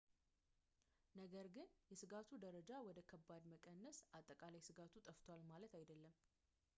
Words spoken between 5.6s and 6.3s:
አይደለም